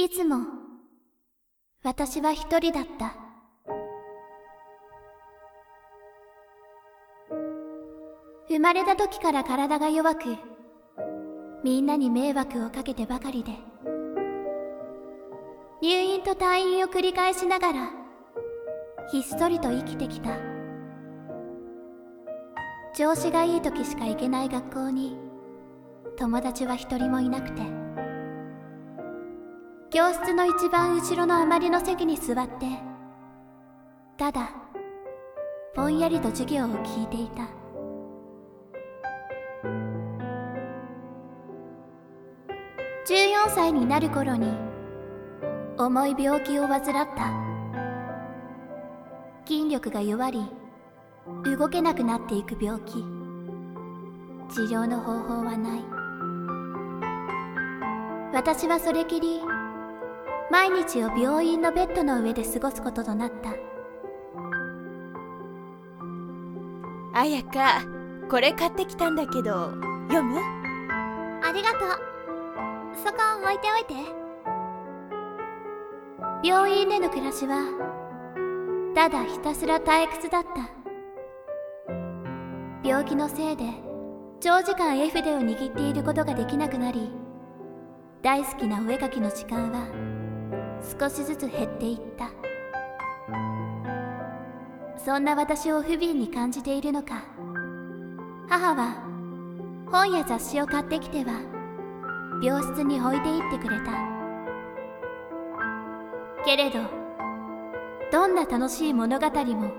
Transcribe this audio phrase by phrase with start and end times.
[0.00, 0.36] いつも
[1.84, 3.14] 私は一人だった。
[8.48, 10.36] 生まれた時から体が弱く
[11.62, 13.52] みんなに迷惑をかけてばかりで。
[15.82, 17.90] 入院と退院を繰り返しながら
[19.12, 20.30] ひっそりと生きてきた。
[22.96, 25.18] 調子がいい時しか行けない学校に
[26.16, 27.79] 友達は一人もいなくて。
[29.92, 32.66] 教室の一番後ろの余りの席に座って
[34.16, 34.52] ただ
[35.74, 37.42] ぼんやりと授業を聞いていた。
[43.06, 44.52] 14歳になる頃に
[45.76, 47.32] 重い病気を患った。
[49.44, 50.44] 筋力が弱り
[51.44, 52.92] 動けなくなっていく病気。
[54.52, 55.84] 治療の方法はない。
[58.32, 59.40] 私はそれきり
[60.50, 63.54] 毎日を病院のベッドの上で過ごすこととなった。
[67.12, 67.84] 綾香
[68.30, 69.72] これ買ってきたんだけど
[70.08, 70.38] 読む？
[71.42, 71.80] ありがとう。
[72.94, 73.94] そこ置いておいて。
[76.42, 77.64] 病院での暮らしは
[78.94, 80.70] ただひたすら退屈だった。
[82.82, 83.64] 病気のせいで
[84.40, 87.12] 長時間絵筆を握っていることができなくなり
[88.22, 89.86] 大好きなお絵描きの時間は
[90.82, 92.30] 少しずつ減っていった。
[95.04, 97.22] そんな私を不憫に感じているのか。
[98.48, 99.02] 母は
[99.90, 101.40] 本や雑誌を買ってきては
[102.42, 103.92] 病室に置いていってくれた。
[106.44, 106.80] けれど
[108.10, 109.72] どんな楽しい物語も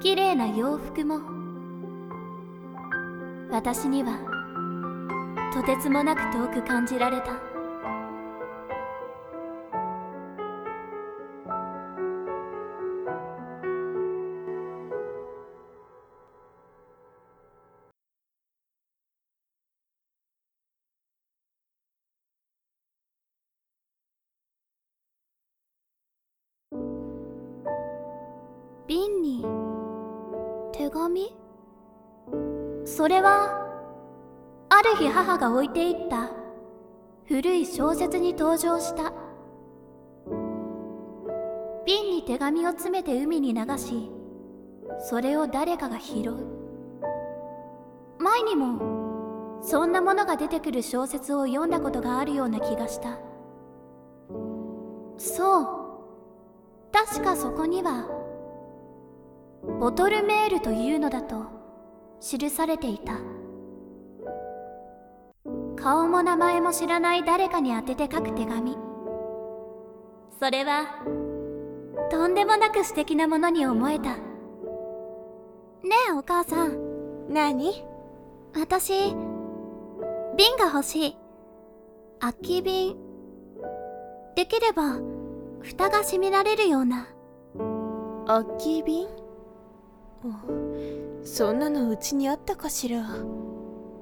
[0.00, 1.20] 綺麗な洋服も
[3.50, 4.18] 私には
[5.52, 7.45] とてつもなく遠く感じられた。
[28.86, 29.44] 瓶に
[30.72, 31.36] 手紙？
[32.84, 33.66] それは
[34.68, 36.30] ある日母が置いていった
[37.24, 39.12] 古い小説に登場した。
[41.84, 44.08] 瓶に手紙を詰めて海に流し
[45.00, 46.36] それを誰かが拾う。
[48.20, 53.18] 前にもそんなものが出てくる小説を読んだことがあるような気がした。
[55.18, 55.66] そう。
[56.92, 58.08] 確かそこには
[59.80, 61.44] ボトルメールというのだと
[62.20, 63.14] 記されていた。
[65.76, 68.76] 顔も名前も知らない誰かに宛てて書く手紙。
[70.40, 70.86] それは
[72.10, 74.16] とんでもなく素敵なものに思えた。
[74.16, 74.20] ね
[76.08, 76.78] えお母さん。
[77.28, 77.84] 何？
[78.54, 79.14] 私
[80.36, 81.16] 瓶が欲しい。
[82.20, 82.96] 空き瓶。
[84.34, 84.98] できれば
[85.60, 87.08] 蓋が閉められるような。
[88.26, 89.06] 空き瓶？
[91.24, 93.04] そんなのうちにあったかしら。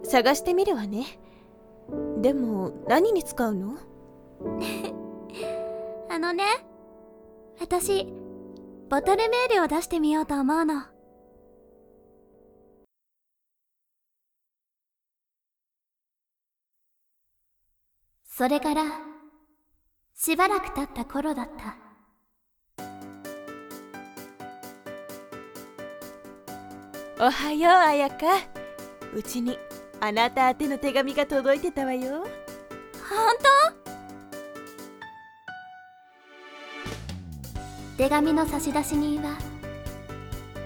[0.05, 1.07] 探してみるわね。
[2.21, 3.79] でも何に使うの？
[6.11, 6.45] あのね
[7.61, 8.07] 私
[8.89, 10.83] ボトルメールを出してみようと思うの。
[18.27, 18.83] それから
[20.15, 21.84] しばらく経った頃だった。
[27.17, 28.17] おはよう綾香。
[29.15, 29.57] うちに
[30.01, 32.27] あなた宛ての手紙が届いてたわよ。
[33.09, 33.37] 本
[37.97, 38.03] 当？
[38.03, 39.39] 手紙の差出人は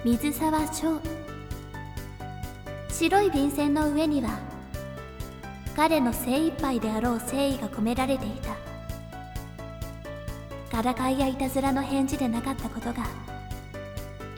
[0.06, 0.98] 水沢翔。
[2.88, 4.31] 白い便箋の上には
[5.76, 8.56] 彼の精一杯であろう誠意が込められていた。
[10.75, 13.06] からかいやいたずらの返事でなかったことが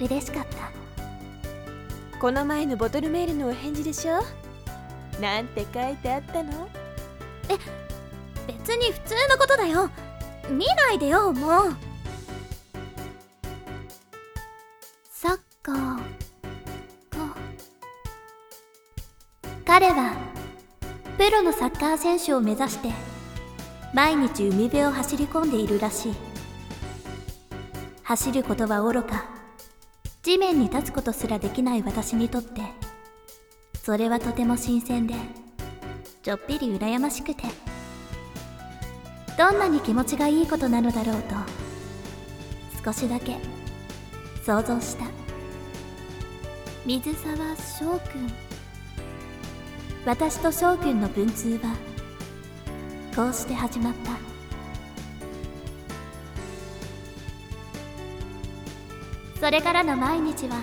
[0.00, 0.79] 嬉しかった。
[2.20, 4.22] この前のボトルメールのお返事でしょ？
[5.22, 6.68] なんて書いてあったの？
[7.48, 7.56] え
[8.46, 9.88] 別に普通のことだよ。
[10.50, 11.74] 見ないでよもう。
[15.10, 15.96] サッカー
[17.08, 17.36] か
[19.64, 20.14] 彼は
[21.16, 22.90] プロのサッカー選手を目指して
[23.94, 26.14] 毎日海辺を走り込んでいるらしい。
[28.02, 29.39] 走ることはおろか。
[30.22, 32.62] 地面に立つことすらできない私にとって
[33.82, 35.14] それはとても新鮮で
[36.22, 37.44] ちょっぴり羨ましくて。
[39.40, 41.34] どんなに気持ちがいいことなのだろうと
[42.84, 43.38] 少しだけ
[44.44, 45.06] 想像した。
[46.84, 48.30] 水沢翔くん。
[50.04, 51.74] 私と翔くんの文通は
[53.16, 54.29] こうして始まった。
[59.40, 60.60] それからの毎日は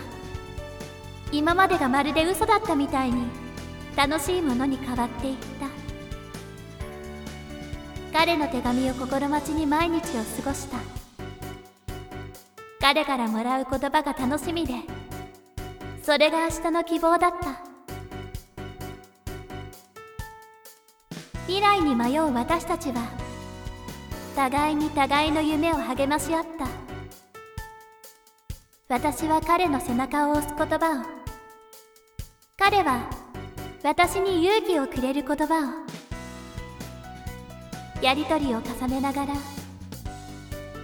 [1.31, 3.23] 今までがまるで嘘だったみたいに
[3.95, 5.67] 楽しいものに変わっていった。
[8.13, 10.77] 彼の手紙を心待ちに毎日を過ごした。
[12.79, 14.75] 彼からもらう言葉が楽しみで
[16.01, 17.61] それが明日の希望だった。
[21.47, 23.09] 未来に迷う私たちは
[24.35, 26.86] 互いに互いの夢を励まし合った。
[28.89, 31.03] 私は彼の背中を押す言葉を。
[32.57, 33.09] 彼は
[33.83, 35.71] 私に勇気をくれる言葉を。
[38.01, 39.33] やりとりを重ねながら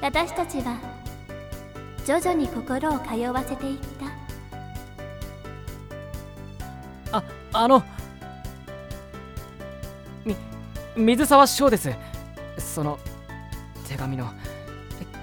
[0.01, 0.77] 私たちは
[2.05, 3.77] 徐々に心を通わせていっ
[7.09, 7.17] た。
[7.17, 7.23] あ
[7.53, 7.81] あの
[10.25, 10.35] み
[10.97, 11.89] 水沢翔です。
[12.57, 13.00] その
[13.88, 14.29] 手紙の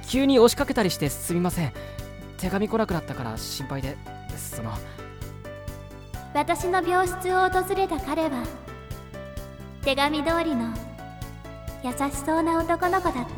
[0.08, 1.74] 急に押しかけたりしてすみません。
[2.40, 3.98] 手紙来なくなったから心配で
[4.34, 4.72] その。
[6.32, 8.44] 私の病室を訪れた彼は
[9.82, 10.72] 手紙通りの
[11.84, 13.30] 優しそうな男の子だった。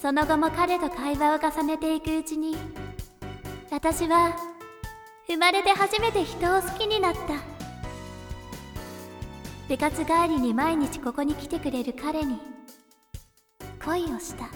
[0.00, 2.56] その後も彼と会話を重ねていくうちに
[3.70, 4.36] 私は
[5.28, 7.20] 生まれて初めて人を好きになった。
[9.68, 12.40] 部活帰りに毎日ここに来てくれる彼に
[13.84, 14.48] 恋をした。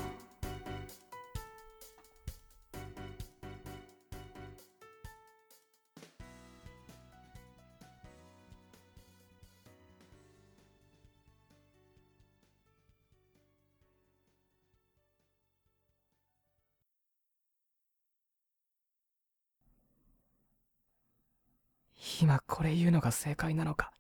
[22.23, 23.93] 今これ言うのが正解なのか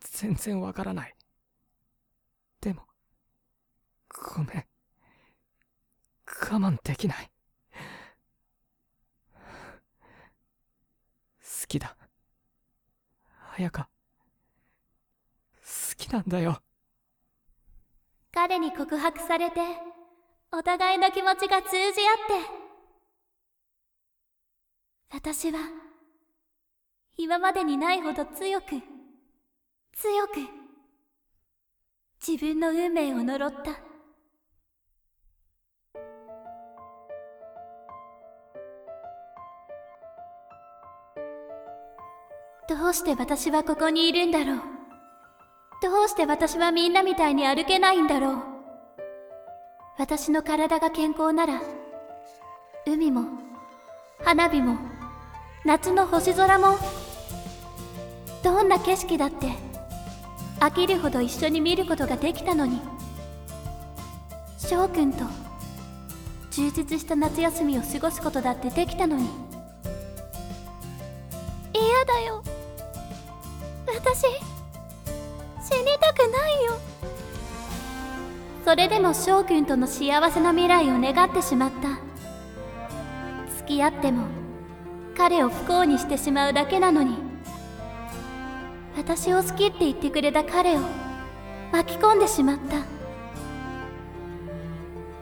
[0.00, 1.14] 全然わからない
[2.60, 2.82] でも
[4.16, 4.64] ごめん。
[6.26, 7.30] 我慢できない。
[11.40, 11.96] 好きだ。
[13.58, 13.88] 綾香好
[15.96, 16.60] きなんだよ。
[18.32, 19.60] 彼に告白されて
[20.52, 22.66] お互いの気持ちが通じ合って。
[25.10, 25.58] 私は
[27.16, 28.66] 今までにないほど強く
[29.92, 30.40] 強く
[32.26, 33.85] 自分の運命を呪った。
[42.68, 44.60] どうして私はここにいるんだろう。
[45.82, 48.42] どうして私はみんなみたいに歩けないんだろう。
[49.98, 51.62] 私の体が健康なら
[52.86, 53.22] 海も
[54.24, 54.78] 花火も
[55.64, 56.76] 夏の星空も
[58.42, 59.52] どんな景色だって
[60.58, 62.80] 飽きるほど一緒に見ることができたのに。
[64.58, 65.24] 翔くんと
[66.50, 69.28] 充実した夏休みを過ごすことだってできたのに。
[71.72, 72.42] 嫌だよ。
[73.98, 74.26] 私
[75.60, 76.72] 死にたくないよ。
[78.64, 81.98] それでも翔くんとの幸せな未来を願ってしまった。
[83.56, 84.26] 付き合っても
[85.16, 87.16] 彼を不幸にしてしまうだけなのに。
[88.96, 90.80] 私を好きって言ってくれた彼を
[91.72, 92.76] 巻き込んでしまった。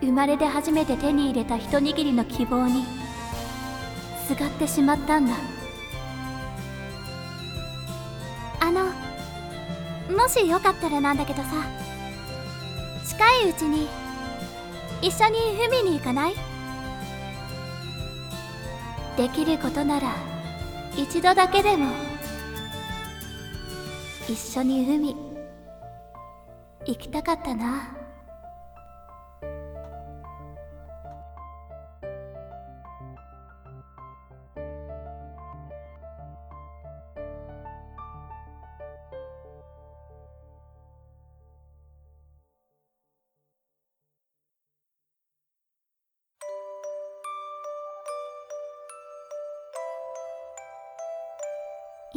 [0.01, 2.85] 生まれて初めて手に入れた一握りの希望に
[4.27, 5.54] すがってしまったんだ。
[10.25, 11.51] もしよかったらなんだけどさ。
[13.07, 13.89] 近いうちに
[15.03, 15.39] 一緒に
[15.69, 16.35] 海に行かない？
[19.19, 20.17] できることなら
[20.97, 21.93] 一度だけでも
[24.27, 25.15] 一緒に海
[26.87, 27.94] 行きたかったな。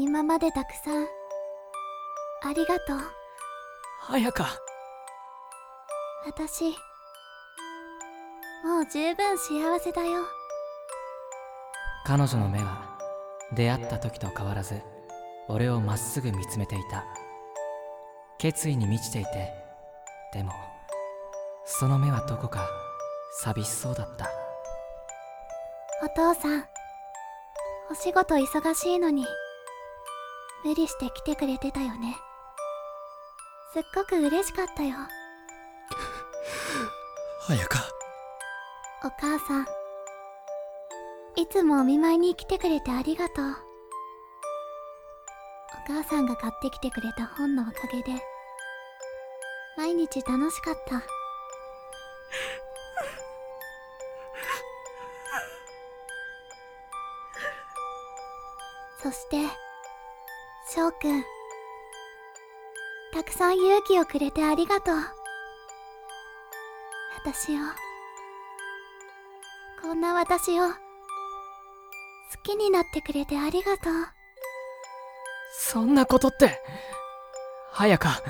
[0.08, 1.04] 今までたくさん。
[1.04, 3.00] ありがとう。
[4.10, 4.48] 綾香
[6.26, 6.64] 私
[8.64, 10.22] もう十分幸せだよ。
[12.06, 12.98] 彼女の目は
[13.52, 14.82] 出会った時と変わらず
[15.50, 17.04] 俺をまっすぐ見つめていた。
[18.38, 19.52] 決意に満ちていて。
[20.32, 20.54] でも
[21.66, 22.66] その目はどこか
[23.42, 24.30] 寂しそうだった。
[26.02, 26.66] お父さん
[27.92, 29.26] お仕事忙しいのに
[30.64, 32.18] 無理して来てくれてたよね。
[33.74, 34.96] すっごく嬉しかったよ。
[37.50, 37.80] 綾香
[39.04, 39.68] お母さん。
[41.36, 43.46] いつもお見舞いに来てくれてありがとう。
[43.50, 43.54] お
[45.88, 48.12] 母さんが買ってきてくれた本のおかげで
[49.78, 51.04] 毎日楽しかった。
[59.04, 59.38] そして
[60.70, 61.24] 翔くん。
[63.14, 64.96] たくさん勇気をくれてありがとう。
[67.16, 67.60] 私を。
[69.82, 70.68] こんな私を。
[70.68, 70.74] 好
[72.44, 73.94] きになってくれてありがとう。
[75.58, 76.62] そんなことって。
[77.72, 78.22] 早か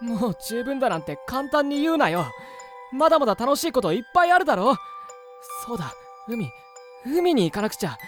[0.00, 2.26] もう十分だなんて簡単に言うなよ。
[2.92, 4.76] まだまだ楽しいこといっぱいあるだろ。
[5.66, 5.92] そうだ。
[6.28, 6.48] 海。
[7.04, 7.98] 海に行かなくちゃ。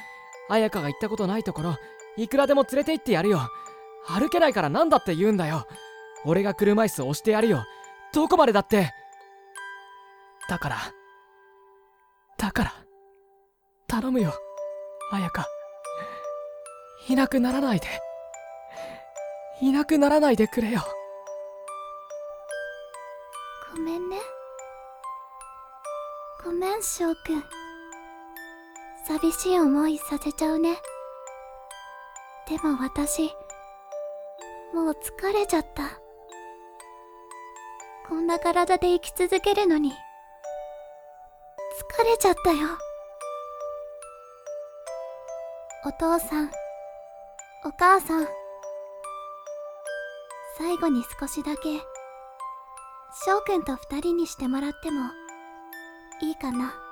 [0.49, 1.77] 綾香が行ったことないところ。
[2.17, 3.49] いくらでも連れて行ってやるよ。
[4.07, 5.67] 歩けないから何だって言うんだよ。
[6.25, 7.65] 俺が車椅子押してやるよ。
[8.13, 8.93] どこまでだって。
[10.49, 10.77] だから。
[12.39, 12.73] だから。
[13.89, 14.33] 頼むよ。
[15.13, 15.47] 綾香。
[17.09, 17.87] いなくならないで。
[19.61, 20.83] いなくならないでくれよ。
[23.75, 24.19] ごめんね。
[26.45, 27.45] ごめん翔くん。
[29.07, 30.77] 寂しい思いさせちゃうね。
[32.49, 33.33] でも私
[34.73, 36.01] もう疲れちゃった。
[38.09, 39.91] こんな体で生き続けるのに。
[39.91, 39.95] 疲
[42.05, 42.69] れちゃったよ。
[45.85, 46.51] お父さん
[47.65, 48.29] お母さん。
[50.57, 51.81] 最後に少しだけ
[53.25, 55.11] 翔くんと二人にしてもらっても
[56.23, 56.86] いいかな。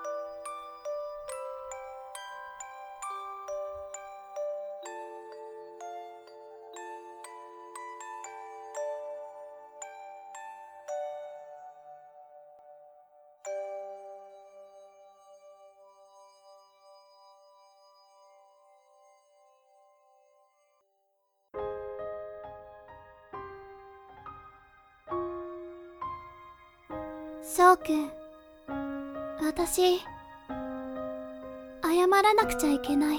[32.64, 33.18] ちゃいけない。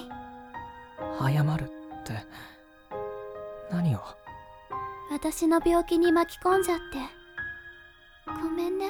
[1.21, 2.13] 謝るって
[3.71, 3.99] 何を？
[5.11, 6.83] 私の病気に巻き込んじゃって。
[8.25, 8.87] ごめんね。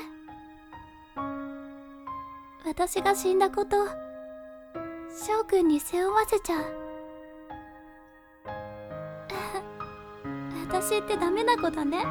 [2.65, 3.85] 私が死んだこと
[5.09, 6.65] 翔くんに背負わせちゃう。
[10.71, 12.05] 私ってダメな子だね。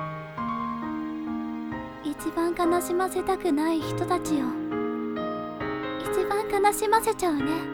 [2.05, 4.37] 一番悲しませたくない人たちを
[5.99, 7.74] 一番悲しませちゃうね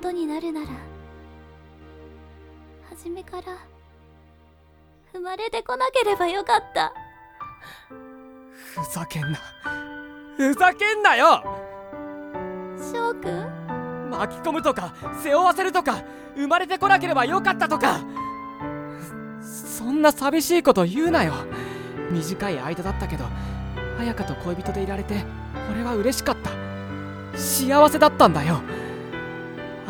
[0.00, 0.66] ことになるなら
[2.88, 3.42] 初めから
[5.12, 6.94] 生まれてこなければよかった。
[8.54, 9.38] ふざけんな。
[10.38, 11.44] ふざけんなよ。
[12.78, 14.10] 翔くん？
[14.10, 16.02] 巻き込むとか背負わせるとか
[16.34, 18.00] 生まれてこなければよかったとか。
[19.42, 21.34] そんな寂しいこと言うなよ。
[22.10, 23.26] 短い間だったけど
[23.98, 25.24] 綾香と恋人でいられて
[25.70, 26.50] 俺は嬉しかった。
[27.36, 28.62] 幸せだったんだよ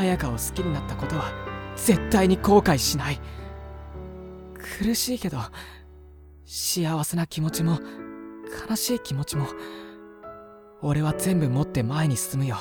[0.00, 1.30] 綾香を好きになったことは
[1.76, 3.20] 絶対に後悔しない。
[4.78, 5.36] 苦しいけど
[6.46, 7.78] 幸せな気持ちも
[8.68, 9.46] 悲しい気持ちも
[10.80, 12.56] 俺は全部持って前に進むよ。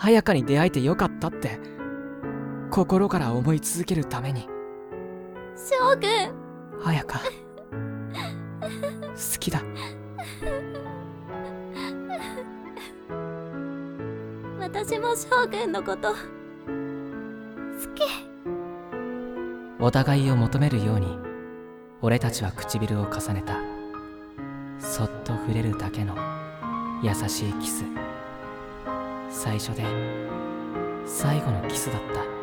[0.00, 1.58] 綾香に出会えてよかったって
[2.70, 4.48] 心から思い続けるために。
[5.56, 6.32] 翔くん。
[6.86, 7.24] 綾香好
[9.40, 9.60] きだ
[14.74, 16.10] 私も翔くんのこと。
[16.10, 16.16] 好
[17.94, 18.02] き。
[19.78, 21.16] お互いを求めるように
[22.02, 23.56] 俺たちは唇を重ねた。
[24.80, 26.16] そっと触れるだけの
[27.04, 27.84] 優しいキス。
[29.30, 29.84] 最初で
[31.06, 32.33] 最後のキスだった。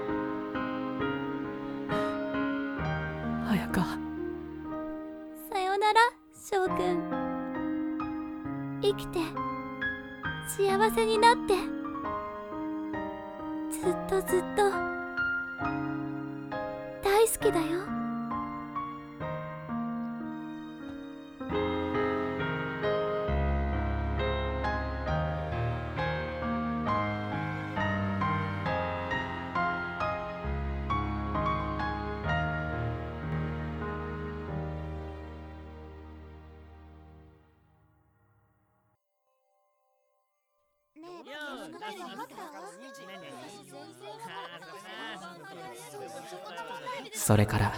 [47.24, 47.74] それから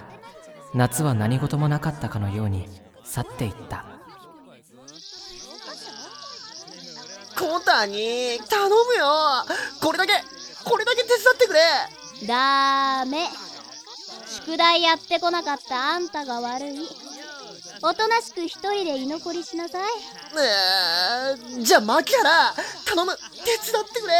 [0.74, 2.66] 夏は何事もなかったかのように
[3.04, 3.86] 去っていった。
[7.38, 9.46] コタに頼むよ。
[9.82, 10.14] これだけ
[10.64, 11.60] これだけ手伝ってくれ。
[12.26, 13.28] ダメ。
[14.30, 16.88] 宿題やってこなかったあんたが悪い。
[17.82, 19.84] おとなしく一人で居残りしなさい。
[20.40, 22.54] えー、じゃあ牧原
[22.86, 23.18] 頼む。
[23.18, 24.14] 手伝ってくれ。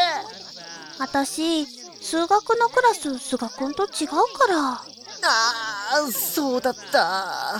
[1.00, 4.93] 私数学のクラス菅君と違うから
[5.26, 7.60] ああそうだった。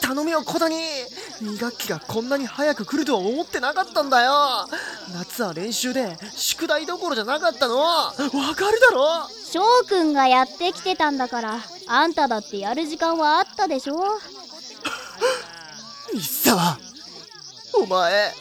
[0.00, 4.32] 頼むよ小谷2学期がこんなに早く来るとは思ってなかったんだよ。
[5.14, 7.78] 夏は練習で宿題どころじゃなかったの。
[7.78, 9.28] わかるだろ。
[9.52, 13.96] 翔くんがやってきてたんだからあんただってやる時間はあったでしょ。
[16.12, 16.76] 西沢
[17.74, 18.34] お前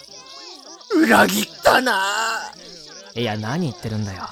[0.96, 2.02] 裏切ったな。
[3.14, 4.28] いや何言ってるんだよ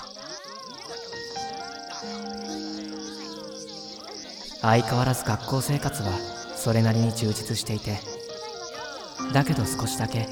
[4.61, 6.09] 相変わらず学校生活は
[6.55, 7.99] それなりに充実していて
[9.33, 10.27] だけど少しだけ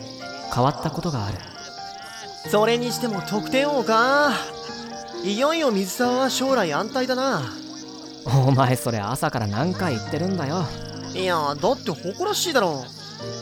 [0.53, 1.37] 変わったことがある。
[2.49, 4.31] それにしても得点王か。
[5.23, 7.41] いよいよ水沢は将来安泰だな。
[8.47, 10.63] お前それ朝から何回言ってるんだよ。
[11.13, 12.85] いやだって誇らしいだろ。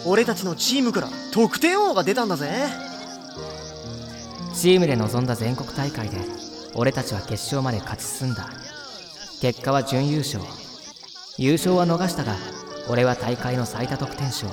[0.05, 2.49] 俺たちのチームから得点王が出たんだぜ。
[4.55, 6.17] チームで臨んだ全国大会で
[6.73, 8.49] 俺たちは決勝まで勝ち進んだ。
[9.41, 10.41] 結果は準優勝
[11.39, 12.35] 優勝は逃したが
[12.89, 14.47] 俺は大会の最多得点賞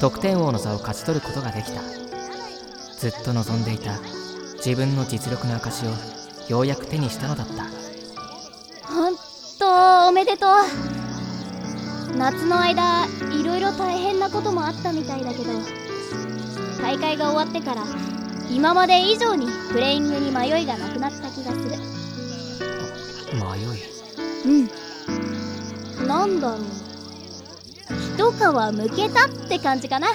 [0.00, 1.80] 得点王の座を勝ち取ることができた。
[2.98, 3.98] ずっと望んでいた
[4.56, 5.90] 自分の実力の証を
[6.48, 7.64] ようやく手にしたのだった。
[8.86, 9.14] ほん
[9.58, 10.50] とおめでとう。
[12.18, 15.44] 夏の間いろいろ大変なこともあったみたいだけど
[16.82, 17.84] 大会が終わってから
[18.50, 21.70] 今まで以上にプレイングに迷いがなくなった気がする。
[23.32, 23.38] 迷
[23.78, 23.82] い？
[24.44, 24.70] うん
[26.14, 26.60] なんだろう。
[28.16, 30.08] 一皮むけたって感じかな。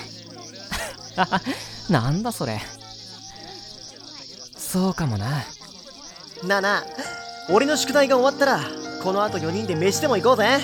[1.89, 2.62] なんだそれ。
[4.57, 5.43] そうかもな。
[6.43, 6.83] なあなあ
[7.49, 8.62] 俺の宿題が終わったら
[9.03, 10.59] この後4人で飯でも行こうぜ。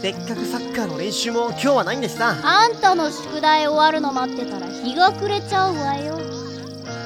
[0.00, 6.18] せっかくサッカーの練習も今日はないんでしさあんたの宿題終わるの待ってたら日が暮れちゃうわよ。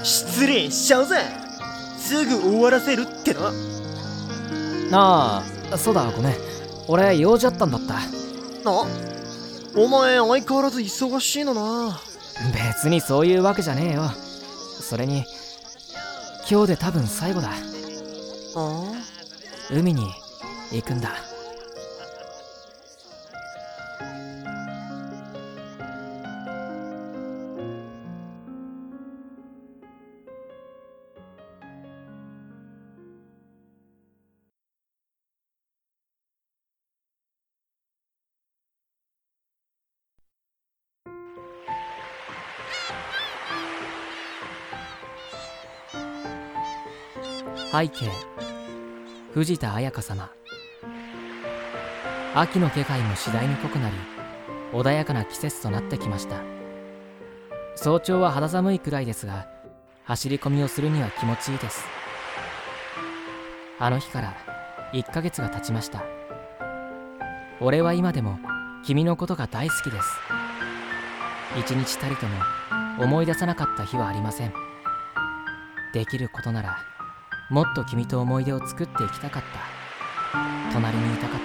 [0.02, 1.24] 失礼しちゃうぜ。
[1.98, 3.50] すぐ終わらせるっての。
[4.92, 5.42] あ
[5.72, 6.45] あそうだごめん
[6.88, 7.96] 俺用事あったんだった。
[7.96, 8.86] あ
[9.76, 12.00] お前相変わらず忙しいのな。
[12.52, 14.10] 別にそういうわけじゃねえよ。
[14.80, 15.24] それに
[16.50, 17.50] 今日で多分最後だ。
[18.56, 18.92] あ。
[19.70, 20.06] 海に
[20.72, 21.10] 行くんだ
[47.78, 48.10] 背景。
[49.34, 50.30] 藤田彩香様。
[52.34, 53.94] 秋の気配も次第に濃くなり
[54.72, 56.40] 穏やかな季節となってきました。
[57.74, 59.46] 早朝は肌寒いくらいですが
[60.04, 61.84] 走り込みをするには気持ちいいです。
[63.78, 64.34] あの日から
[64.94, 66.02] 1ヶ月が経ちました。
[67.60, 68.38] 俺は今でも
[68.86, 70.08] 君のことが大好きです。
[71.60, 72.38] 一日たりとも
[73.00, 74.54] 思い出さなかった日はありません。
[75.92, 76.95] できることなら
[77.48, 79.76] もっと君と思い出を作っていきたかった。
[80.72, 81.40] 隣にいたかっ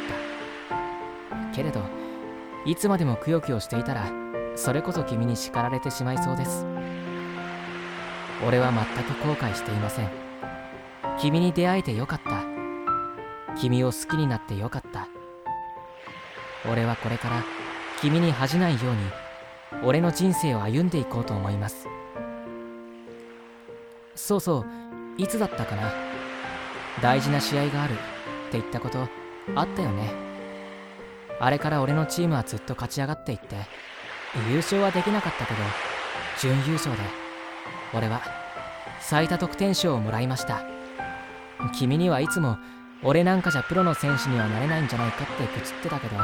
[1.30, 1.56] た。
[1.56, 1.82] けれど
[2.66, 4.10] いつまでもくよくよしていたら
[4.56, 6.66] それこそ君に叱られてしまいそうです。
[8.48, 10.10] 俺は全く後悔していません。
[11.20, 12.44] 君に出会えてよかった。
[13.60, 15.08] 君を好きになってよかった。
[16.72, 17.44] 俺はこれから
[18.02, 18.84] 君に恥じないよう
[19.76, 21.88] に俺の人生を歩んでいこうと思います。
[24.16, 24.81] そうそう。
[25.18, 25.92] いつだったかな？
[27.02, 27.94] 大事な試合がある。
[27.94, 27.96] っ
[28.52, 29.08] て言ったこと
[29.56, 30.12] あったよね。
[31.40, 33.56] あれから俺のチームはずっと勝ち上がっていって
[34.50, 35.60] 優勝はできなかったけど
[36.40, 37.02] 準優勝で
[37.94, 38.22] 俺は
[39.00, 40.64] 最多得点賞をもらいました。
[41.78, 42.58] 君にはいつも
[43.04, 46.16] 俺なんかじゃプロの選手にはなれないんじゃないかって愚痴ってたけど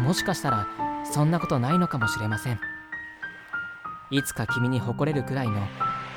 [0.00, 0.66] もしかしたら
[1.12, 2.60] そんなことないのかもしれません。
[4.10, 5.60] いつか君に誇れるくらいの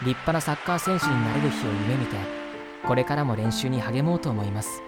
[0.04, 2.16] 立派なサッカー選手になれる日を夢見て
[2.88, 4.82] これからも練習に励もうと思います。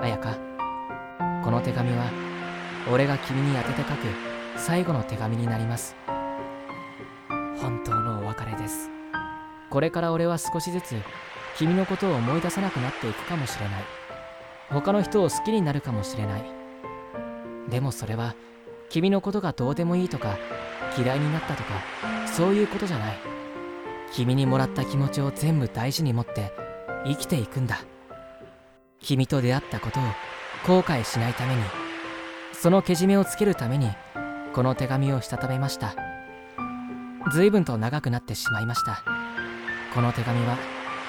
[0.00, 0.36] 彩香
[1.42, 2.04] この手紙は
[2.92, 3.96] 俺が君に宛てて書く
[4.56, 5.96] 最後の手紙になります。
[7.60, 8.90] 本当のお別れです。
[9.70, 11.00] これから俺は少しずつ
[11.56, 13.84] 君のことを思い出さなくなっていくかもしれない。
[14.70, 16.44] 他の人を好きになるかもしれない。
[17.70, 18.34] でもそれは
[18.90, 20.36] 君のことがどうでもいいとか
[20.98, 21.70] 嫌いになったとか
[22.26, 23.18] そういうことじゃない。
[24.12, 26.52] 君にもらった気持ちを全部大事に持って
[27.06, 27.80] 生きていくんだ。
[29.00, 30.02] 君と出会ったことを
[30.66, 31.62] 後悔しないために
[32.52, 33.90] そのけじめをつけるために
[34.52, 35.94] この手紙をしたためました。
[37.32, 39.02] 随分と長くなってしまいました。
[39.94, 40.56] この手紙は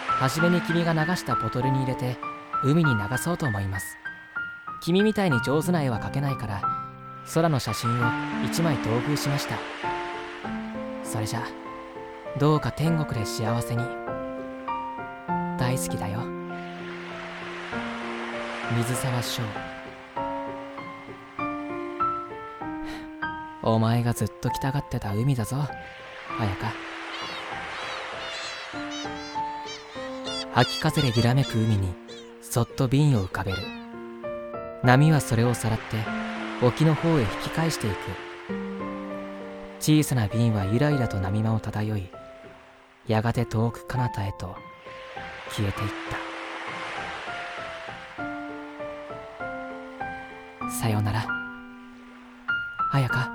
[0.07, 2.17] 初めに君が流したボトルに入れて
[2.63, 3.97] 海に流そうと思います。
[4.81, 6.82] 君みたいに上手な絵は描けないから
[7.31, 7.93] 空の写真を
[8.43, 9.57] 1枚同封しました。
[11.03, 11.43] それじゃ
[12.39, 13.83] どうか天国で幸せに。
[15.59, 16.19] 大好きだよ。
[18.75, 19.41] 水沢翔。
[23.61, 25.57] お前がずっと来たがってた海だぞ。
[26.39, 26.73] 綾香
[30.55, 31.93] 秋風で揺らめく海に
[32.41, 33.57] そっと瓶を浮かべる。
[34.83, 36.23] 波はそれをさらって
[36.61, 37.95] 沖の方へ引き返していく。
[39.79, 42.09] 小さな瓶はゆらゆらと波間を漂い
[43.05, 44.55] やがて遠く彼方へと
[45.49, 45.89] 消えていっ
[50.59, 50.71] た。
[50.71, 51.27] さよなら。
[52.93, 53.32] 綾香